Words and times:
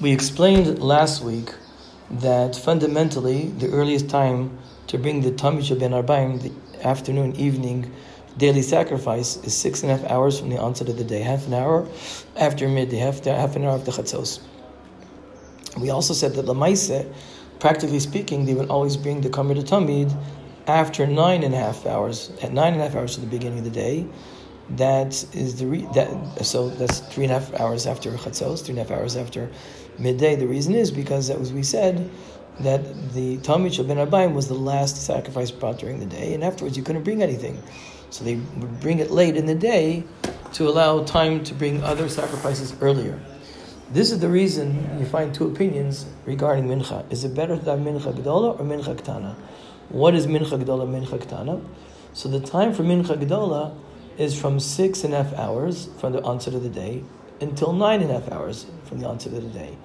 We 0.00 0.12
explained 0.12 0.78
last 0.78 1.24
week 1.24 1.52
that 2.08 2.54
fundamentally 2.54 3.48
the 3.48 3.68
earliest 3.70 4.08
time 4.08 4.56
to 4.86 4.96
bring 4.96 5.22
the 5.22 5.32
Tamid 5.32 5.76
Ben 5.80 5.90
Arbaim, 5.90 6.40
the 6.40 6.86
afternoon, 6.86 7.34
evening, 7.34 7.92
daily 8.36 8.62
sacrifice, 8.62 9.38
is 9.38 9.56
six 9.56 9.82
and 9.82 9.90
a 9.90 9.96
half 9.96 10.08
hours 10.08 10.38
from 10.38 10.50
the 10.50 10.56
onset 10.56 10.88
of 10.88 10.98
the 10.98 11.02
day, 11.02 11.22
half 11.22 11.48
an 11.48 11.54
hour 11.54 11.88
after 12.36 12.68
midday, 12.68 12.98
half, 12.98 13.24
half 13.24 13.56
an 13.56 13.64
hour 13.64 13.76
after 13.76 13.90
Chatzos. 13.90 14.38
We 15.76 15.90
also 15.90 16.14
said 16.14 16.34
that 16.34 16.46
Lamaise, 16.46 17.12
practically 17.58 17.98
speaking, 17.98 18.44
they 18.44 18.54
would 18.54 18.70
always 18.70 18.96
bring 18.96 19.20
the 19.20 19.30
Kamir 19.30 19.56
Tamid 19.64 20.16
after 20.68 21.08
nine 21.08 21.42
and 21.42 21.52
a 21.52 21.58
half 21.58 21.86
hours, 21.86 22.30
at 22.40 22.52
nine 22.52 22.74
and 22.74 22.80
a 22.80 22.84
half 22.84 22.94
hours 22.94 23.16
to 23.16 23.20
the 23.20 23.26
beginning 23.26 23.58
of 23.58 23.64
the 23.64 23.70
day, 23.70 24.06
that 24.70 25.24
is 25.34 25.58
the 25.58 25.66
re- 25.66 25.88
that 25.94 26.44
so 26.44 26.68
that's 26.68 27.00
three 27.00 27.24
and 27.24 27.32
a 27.32 27.38
half 27.38 27.54
hours 27.60 27.86
after 27.86 28.10
chatzos, 28.12 28.64
three 28.64 28.78
and 28.78 28.80
a 28.80 28.82
half 28.82 28.98
hours 28.98 29.16
after 29.16 29.50
midday. 29.98 30.36
The 30.36 30.46
reason 30.46 30.74
is 30.74 30.90
because, 30.90 31.30
as 31.30 31.52
we 31.52 31.62
said, 31.62 32.10
that 32.60 33.12
the 33.12 33.38
Tamid 33.38 33.86
Ben 33.86 33.96
Arbaim 33.96 34.34
was 34.34 34.48
the 34.48 34.54
last 34.54 35.06
sacrifice 35.06 35.50
brought 35.50 35.78
during 35.78 36.00
the 36.00 36.06
day, 36.06 36.34
and 36.34 36.44
afterwards 36.44 36.76
you 36.76 36.82
couldn't 36.82 37.04
bring 37.04 37.22
anything. 37.22 37.62
So 38.10 38.24
they 38.24 38.36
would 38.36 38.80
bring 38.80 38.98
it 38.98 39.10
late 39.10 39.36
in 39.36 39.46
the 39.46 39.54
day 39.54 40.04
to 40.54 40.68
allow 40.68 41.04
time 41.04 41.44
to 41.44 41.54
bring 41.54 41.82
other 41.82 42.08
sacrifices 42.08 42.74
earlier. 42.80 43.20
This 43.90 44.12
is 44.12 44.18
the 44.18 44.28
reason 44.28 44.98
you 44.98 45.06
find 45.06 45.34
two 45.34 45.46
opinions 45.46 46.06
regarding 46.26 46.66
mincha. 46.66 47.10
Is 47.10 47.24
it 47.24 47.34
better 47.34 47.56
to 47.56 47.64
have 47.64 47.78
mincha 47.78 48.12
gedola 48.12 48.58
or 48.58 48.64
mincha 48.64 48.94
ktana? 48.94 49.34
What 49.88 50.14
is 50.14 50.26
mincha 50.26 50.62
gedola, 50.62 50.86
mincha 50.86 51.18
ktana? 51.18 51.64
So 52.12 52.28
the 52.28 52.40
time 52.40 52.74
for 52.74 52.82
mincha 52.82 53.16
gedola 53.16 53.74
is 54.18 54.38
from 54.38 54.60
six 54.60 55.04
and 55.04 55.14
a 55.14 55.22
half 55.22 55.32
hours 55.34 55.88
from 55.98 56.12
the 56.12 56.22
onset 56.22 56.52
of 56.54 56.62
the 56.62 56.68
day 56.68 57.02
until 57.40 57.72
nine 57.72 58.02
and 58.02 58.10
a 58.10 58.20
half 58.20 58.30
hours 58.32 58.66
from 58.84 58.98
the 58.98 59.06
onset 59.06 59.32
of 59.32 59.42
the 59.42 59.58
day. 59.58 59.78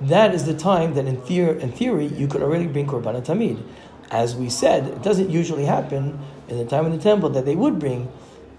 That 0.00 0.34
is 0.34 0.44
the 0.44 0.54
time 0.54 0.94
that 0.94 1.06
in, 1.06 1.20
theory, 1.22 1.60
in 1.60 1.72
theory 1.72 2.06
you 2.06 2.28
could 2.28 2.42
already 2.42 2.66
bring 2.66 2.86
Korban 2.86 3.20
Tamid. 3.24 3.62
As 4.10 4.36
we 4.36 4.48
said, 4.48 4.86
it 4.86 5.02
doesn't 5.02 5.30
usually 5.30 5.64
happen 5.64 6.18
in 6.48 6.58
the 6.58 6.64
time 6.64 6.86
of 6.86 6.92
the 6.92 6.98
temple 6.98 7.30
that 7.30 7.44
they 7.44 7.56
would 7.56 7.78
bring 7.78 8.10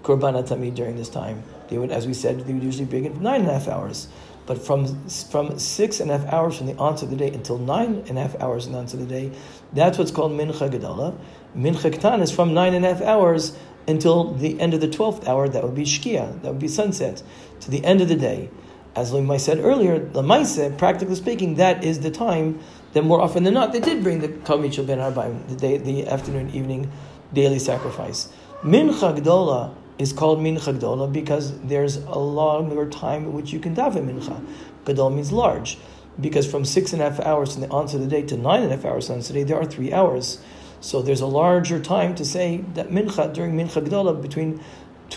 Korban 0.02 0.34
Tamid 0.46 0.74
during 0.74 0.96
this 0.96 1.08
time. 1.08 1.42
They 1.68 1.78
would, 1.78 1.90
as 1.90 2.06
we 2.06 2.14
said, 2.14 2.40
they 2.40 2.52
would 2.52 2.62
usually 2.62 2.84
bring 2.84 3.04
it 3.04 3.16
nine 3.20 3.42
and 3.42 3.50
a 3.50 3.54
half 3.54 3.68
hours. 3.68 4.08
But 4.46 4.64
from 4.64 4.86
from 5.08 5.58
six 5.58 6.00
and 6.00 6.10
a 6.10 6.18
half 6.18 6.32
hours 6.32 6.56
from 6.56 6.66
the 6.66 6.76
onset 6.76 7.04
of 7.04 7.10
the 7.10 7.16
day 7.16 7.28
until 7.28 7.58
nine 7.58 8.02
and 8.08 8.18
a 8.18 8.22
half 8.22 8.40
hours 8.40 8.64
from 8.64 8.72
the 8.72 8.78
onset 8.78 9.00
of 9.00 9.08
the 9.08 9.14
day, 9.14 9.36
that's 9.74 9.98
what's 9.98 10.10
called 10.10 10.32
Mincha 10.32 10.70
Gedola. 10.70 11.16
Mincha 11.54 11.92
Ktan 11.92 12.22
is 12.22 12.30
from 12.30 12.54
nine 12.54 12.72
and 12.72 12.84
a 12.84 12.94
half 12.94 13.02
hours 13.02 13.56
until 13.88 14.34
the 14.34 14.60
end 14.60 14.74
of 14.74 14.80
the 14.80 14.88
12th 14.88 15.26
hour, 15.26 15.48
that 15.48 15.64
would 15.64 15.74
be 15.74 15.84
Shkia, 15.84 16.40
that 16.42 16.48
would 16.48 16.58
be 16.58 16.68
sunset, 16.68 17.22
to 17.60 17.70
the 17.70 17.84
end 17.84 18.00
of 18.00 18.08
the 18.08 18.16
day. 18.16 18.50
As 18.94 19.12
Lemai 19.12 19.40
said 19.40 19.58
earlier, 19.58 20.00
Lemaise, 20.00 20.76
practically 20.76 21.14
speaking, 21.14 21.54
that 21.54 21.84
is 21.84 22.00
the 22.00 22.10
time 22.10 22.60
that 22.92 23.02
more 23.02 23.20
often 23.20 23.44
than 23.44 23.54
not 23.54 23.72
they 23.72 23.80
did 23.80 24.02
bring 24.02 24.20
the 24.20 24.28
Tamid 24.28 24.86
Ben 24.86 24.98
Arbaim, 24.98 25.46
the 25.48 25.54
day, 25.54 25.78
the 25.78 26.06
afternoon, 26.06 26.50
evening, 26.50 26.90
daily 27.32 27.58
sacrifice. 27.58 28.32
Mincha 28.62 29.16
Gdola 29.16 29.74
is 29.98 30.12
called 30.12 30.38
Mincha 30.38 30.76
Gdola 30.78 31.12
because 31.12 31.58
there's 31.60 31.96
a 31.96 32.18
longer 32.18 32.88
time 32.88 33.24
in 33.24 33.32
which 33.32 33.52
you 33.52 33.60
can 33.60 33.74
daven 33.74 34.06
Mincha. 34.06 34.44
Gadol 34.84 35.10
means 35.10 35.32
large, 35.32 35.78
because 36.20 36.50
from 36.50 36.64
six 36.64 36.92
and 36.92 37.02
a 37.02 37.10
half 37.10 37.20
hours 37.20 37.52
from 37.52 37.62
the 37.62 37.68
onset 37.68 37.96
of 37.96 38.02
the 38.02 38.08
day 38.08 38.22
to 38.22 38.36
nine 38.36 38.62
and 38.62 38.72
a 38.72 38.76
half 38.76 38.84
hours 38.84 39.10
of 39.10 39.26
the 39.26 39.32
day, 39.32 39.42
there 39.42 39.58
are 39.58 39.66
three 39.66 39.92
hours. 39.92 40.40
So 40.80 41.02
there's 41.02 41.20
a 41.20 41.26
larger 41.26 41.80
time 41.80 42.14
to 42.14 42.24
say 42.24 42.64
that 42.74 42.88
mincha 42.88 43.32
during 43.34 43.56
mincha 43.56 43.84
gdola 43.84 44.20
between 44.20 44.60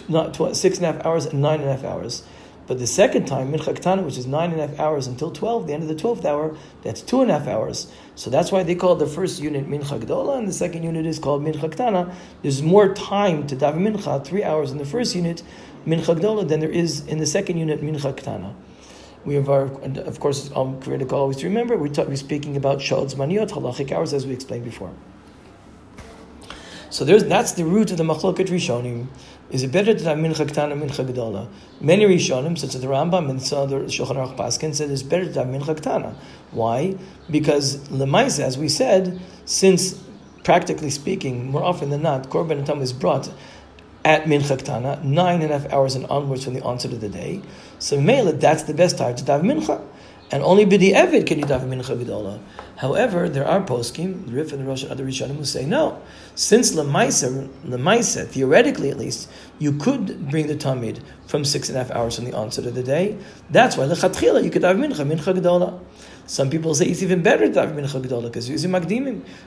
not 0.08 0.36
six 0.56 0.78
and 0.78 0.86
a 0.86 0.94
half 0.94 1.06
hours 1.06 1.26
and 1.26 1.42
nine 1.42 1.59
and 1.62 1.70
a 1.70 1.76
half 1.76 1.84
hours. 1.84 2.23
But 2.68 2.80
the 2.80 2.88
second 2.88 3.26
time, 3.26 3.52
mincha 3.52 3.78
ktana, 3.78 4.03
which 4.06 4.18
is 4.18 4.26
nine 4.26 4.52
and 4.52 4.62
a 4.62 4.68
half 4.68 4.80
hours 4.80 5.06
until 5.06 5.30
twelve, 5.30 5.68
the 5.68 5.73
end 5.73 5.84
of 5.84 5.90
the 5.90 5.95
twelfth 5.95 6.23
hour, 6.23 6.56
that's 6.84 7.02
two 7.02 7.22
and 7.22 7.30
a 7.30 7.38
half 7.38 7.48
hours. 7.48 7.92
So 8.16 8.30
that's 8.30 8.52
why 8.52 8.64
they 8.64 8.76
call 8.76 8.95
the 8.95 9.08
first 9.08 9.42
unit 9.42 9.68
mincha 9.68 10.00
gdola, 10.00 10.38
and 10.38 10.48
the 10.48 10.53
second 10.53 10.84
unit 10.84 11.06
is 11.06 11.20
called 11.20 11.44
mincha 11.44 11.70
ktana. 11.70 12.14
There's 12.42 12.62
more 12.62 12.94
time 12.94 13.46
to 13.47 13.56
daven 13.56 13.88
mincha, 13.88 14.24
three 14.24 14.44
hours 14.44 14.72
in 14.72 14.78
the 14.78 14.86
first 14.86 15.16
unit, 15.16 15.44
mincha 15.86 16.18
gdola, 16.18 16.47
than 16.47 16.62
there 16.62 16.69
is 16.69 17.06
in 17.07 17.18
the 17.18 17.25
second 17.25 17.57
unit 17.57 17.81
mincha 17.81 18.13
ktana. 18.13 18.53
We 19.25 19.36
have 19.36 19.50
our, 19.50 19.66
of 19.66 20.19
course, 20.19 20.50
um, 20.56 20.80
critical 20.81 21.19
always 21.19 21.38
to 21.38 21.47
remember. 21.47 21.75
We're, 21.75 21.91
we're 22.06 22.16
speaking 22.16 22.56
about 22.56 22.81
shaos 22.81 23.13
zmaniot 23.13 23.50
halachic 23.50 23.91
hours, 23.91 24.13
as 24.13 24.25
we 24.25 24.34
explained 24.34 24.63
before. 24.63 24.94
So 26.91 27.06
that's 27.06 27.53
the 27.53 27.63
root 27.63 27.90
of 27.91 27.97
the 27.97 28.03
machloket 28.03 28.50
rishonim. 28.50 29.07
Is 29.50 29.63
it 29.63 29.72
better 29.72 29.94
to 29.94 30.03
have 30.03 30.18
mincha 30.18 30.46
ktana 30.46 30.78
mincha 30.78 31.06
gedola? 31.07 31.47
Many 31.79 32.03
rishonim, 32.03 32.57
such 32.57 32.75
as 32.75 32.81
the 32.81 32.88
Rambam 32.88 33.29
and 33.29 33.41
some 33.41 33.59
other 33.59 33.84
Shulchan 33.84 34.18
Aruch 34.18 34.35
Paskin, 34.35 34.75
said 34.75 34.91
it's 34.91 35.01
better 35.01 35.31
to 35.31 35.40
have 35.40 35.47
mincha 35.47 35.74
ktana. 35.80 36.13
Why? 36.51 36.97
Because 37.30 37.78
lemaisa, 37.88 38.44
as 38.44 38.57
we 38.57 38.68
said, 38.68 39.22
since 39.46 40.03
practically 40.44 40.90
speaking, 40.90 41.50
more 41.50 41.63
often 41.63 41.91
than 41.91 42.01
not, 42.01 42.30
korban 42.30 42.66
tam 42.66 42.81
is 42.81 42.91
brought 42.91 43.31
at 44.03 44.25
mincha 44.25 44.57
ktana, 44.57 45.01
nine 45.01 45.41
and 45.41 45.53
a 45.53 45.59
half 45.59 45.72
hours 45.72 45.96
and 45.96 46.06
onwards 46.07 46.44
from 46.44 46.56
the 46.56 46.62
onset 46.62 46.91
of 46.91 47.00
the 47.00 47.07
day. 47.07 47.41
So 47.81 48.00
mele, 48.00 48.34
that's 48.34 48.62
the 48.64 48.75
best 48.75 49.00
time 49.00 49.16
to 49.16 49.31
have 49.31 49.42
mincha 49.42 49.81
and 50.31 50.44
only 50.44 50.66
b'dieved 50.68 51.25
can 51.25 51.40
you 51.40 51.46
daven 51.46 51.68
mincha 51.68 51.97
gedola. 51.97 52.40
However, 52.78 53.28
there 53.28 53.46
are 53.47 53.59
poskim, 53.62 54.28
the 54.28 54.34
Rif 54.34 54.53
and 54.53 54.62
the 54.62 54.66
Rosh 54.66 54.84
and 54.84 54.92
other 54.92 55.03
Rishonim 55.03 55.36
who 55.36 55.46
say 55.46 55.66
no. 55.66 56.00
Since 56.36 56.74
lemaisa, 56.74 57.50
lemaisa, 57.66 58.28
theoretically 58.28 58.92
at 58.92 58.97
least, 58.97 59.30
you 59.58 59.74
could 59.74 60.30
bring 60.30 60.46
the 60.47 60.56
tamid 60.56 61.02
from 61.25 61.44
six 61.44 61.69
and 61.69 61.78
a 61.78 61.84
half 61.84 61.92
hours 61.92 62.16
from 62.16 62.25
the 62.25 62.34
onset 62.34 62.66
of 62.66 62.75
the 62.75 62.84
day. 62.84 63.18
That's 63.50 63.78
why 63.78 63.86
lechatchila 63.86 64.44
you 64.44 64.52
could 64.52 64.63
have 64.63 64.78
mincha 64.78 65.06
mincha 65.06 65.36
gedola. 65.36 65.80
Some 66.28 66.50
people 66.50 66.75
say 66.75 66.86
it's 66.86 67.03
even 67.03 67.24
better 67.24 67.52
to 67.52 67.59
have 67.59 67.72
mincha 67.72 68.02
gedola 68.02 68.24
because 68.24 68.48
you're 68.48 68.53
using 68.53 68.72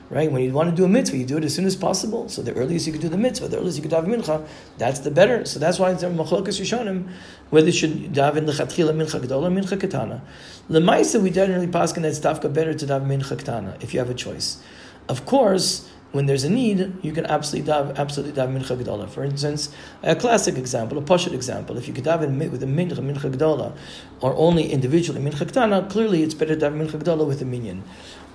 right? 0.09 0.31
When 0.31 0.43
you 0.43 0.51
want 0.51 0.69
to 0.69 0.75
do 0.75 0.85
a 0.85 0.87
mitzvah, 0.87 1.17
you 1.17 1.25
do 1.25 1.37
it 1.37 1.43
as 1.45 1.55
soon 1.55 1.65
as 1.65 1.75
possible. 1.75 2.29
So 2.29 2.43
the 2.43 2.53
earliest 2.53 2.85
you 2.85 2.93
could 2.93 3.01
do 3.01 3.09
the 3.09 3.17
mitzvah, 3.17 3.47
the 3.47 3.57
earliest 3.57 3.77
you 3.77 3.81
could 3.81 3.93
have 3.93 4.05
mincha, 4.05 4.45
that's 4.77 4.99
the 4.99 5.09
better. 5.09 5.45
So 5.45 5.57
that's 5.57 5.79
why 5.79 5.91
it's 5.91 6.03
machlokas 6.03 6.61
rishonim 6.61 7.09
whether 7.49 7.67
you 7.67 7.71
should 7.71 8.13
daven 8.13 8.24
lechatchila 8.33 8.93
mincha 8.93 9.19
gedola 9.19 9.51
mincha 9.51 9.77
ketana. 9.77 10.21
Lemaisa 10.69 11.21
we 11.21 11.29
generally 11.29 11.67
pass 11.67 11.93
that 11.93 12.05
it's 12.05 12.19
dafka 12.19 12.53
better 12.53 12.73
to 12.73 12.85
daven 12.85 13.07
mincha 13.07 13.35
ketana 13.35 13.81
if 13.83 13.93
you 13.93 13.99
have 13.99 14.09
a 14.09 14.13
choice. 14.13 14.61
Of 15.07 15.25
course 15.25 15.89
when 16.15 16.27
there's 16.27 16.45
a 16.45 16.49
need, 16.49 16.93
you 17.01 17.11
can 17.11 17.25
absolutely 17.25 17.69
daven, 17.69 17.93
absolutely 17.97 18.41
daven 18.41 18.57
mincha 18.57 18.81
gedola. 18.81 19.09
For 19.09 19.25
instance, 19.25 19.75
a 20.01 20.15
classic 20.15 20.55
example, 20.57 20.97
a 20.97 21.01
poshut 21.01 21.33
example, 21.33 21.77
if 21.77 21.89
you 21.89 21.93
could 21.93 22.05
daven 22.05 22.37
with 22.49 22.63
a 22.63 22.65
mincha 22.65 22.93
mincha 22.93 23.29
gedola, 23.29 23.75
or 24.21 24.33
only 24.37 24.71
individually 24.71 25.19
mincha 25.19 25.45
ketana, 25.45 25.89
clearly 25.89 26.23
it's 26.23 26.33
better 26.33 26.55
to 26.55 26.65
daven 26.65 26.87
mincha 26.87 27.01
gedola 27.01 27.27
with 27.27 27.41
a 27.41 27.45
minyan. 27.45 27.83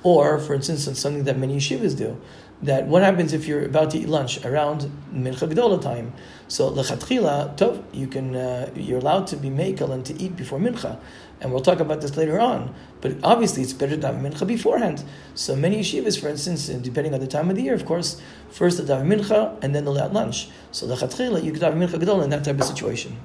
Or, 0.03 0.39
for 0.39 0.55
instance, 0.55 0.87
it's 0.87 1.01
something 1.01 1.25
that 1.25 1.39
many 1.39 1.57
yeshivas 1.57 1.97
do. 1.97 2.21
That 2.63 2.87
what 2.87 3.03
happens 3.03 3.33
if 3.33 3.47
you're 3.47 3.65
about 3.65 3.91
to 3.93 3.99
eat 3.99 4.09
lunch 4.09 4.45
around 4.45 4.91
mincha 5.15 5.51
gedola 5.51 5.81
time? 5.81 6.13
So 6.49 6.71
lechatchila, 6.71 7.57
tov, 7.57 7.83
you 7.93 8.07
can 8.07 8.37
uh, 8.37 8.71
you're 8.75 8.99
allowed 8.99 9.27
to 9.29 9.37
be 9.37 9.49
mekel 9.49 9.91
and 9.93 10.05
to 10.05 10.15
eat 10.21 10.37
before 10.37 10.59
mincha 10.59 10.99
and 11.41 11.53
we'll 11.53 11.63
talk 11.63 11.81
about 11.81 12.01
this 12.01 12.17
later 12.17 12.39
on. 12.39 12.75
But 13.01 13.17
obviously, 13.23 13.63
it's 13.63 13.73
better 13.73 13.97
to 13.97 14.07
have 14.07 14.17
mincha 14.17 14.47
beforehand. 14.47 15.03
So 15.35 15.57
many 15.57 15.81
yeshivas, 15.81 16.21
for 16.21 16.29
instance, 16.29 16.67
depending 16.67 17.15
on 17.15 17.21
the 17.21 17.27
time 17.27 17.49
of 17.49 17.57
the 17.57 17.63
year, 17.63 17.75
of 17.75 17.87
course, 17.87 18.21
first 18.51 18.77
the 18.77 18.83
daven 18.83 19.07
mincha 19.07 19.57
and 19.63 19.75
then 19.75 19.85
the 19.87 19.91
lunch. 19.91 20.49
So 20.71 20.87
the 20.87 20.97
chatchila, 20.97 21.43
you 21.43 21.53
could 21.53 21.63
have 21.63 21.75
mincha 21.75 21.99
gadol 21.99 22.23
in 22.23 22.31
that 22.31 22.45
type 22.45 22.61
of 22.61 22.65
situation. 22.65 23.17